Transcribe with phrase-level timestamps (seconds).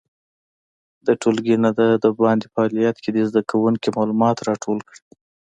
[1.05, 1.69] د ټولګي نه
[2.03, 5.03] د باندې فعالیت کې دې زده کوونکي معلومات راټول کړي.